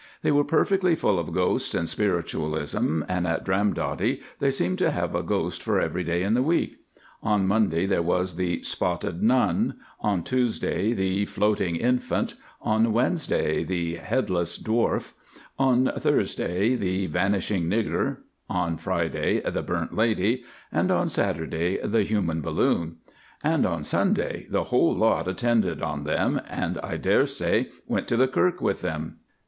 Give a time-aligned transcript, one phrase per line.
[0.23, 5.13] They were perfectly full of ghosts and spiritualism, and at Dramdotty they seemed to have
[5.13, 6.79] a ghost for every day in the week.
[7.21, 12.33] On Monday there was the "Spotted Nun," on Tuesday the "Floating Infant,"
[12.63, 15.13] on Wednesday the "Headless Dwarf,"
[15.59, 18.17] on Thursday the "Vanishing Nigger,"
[18.49, 22.97] on Friday the "Burnt Lady," and on Saturday the "Human Balloon,"
[23.43, 28.27] and on Sunday the whole lot attended on them, and, I daresay, went to the
[28.27, 29.19] kirk with them.